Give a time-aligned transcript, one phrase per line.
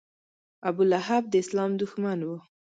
[0.69, 2.29] ابولهب د اسلام دښمن و.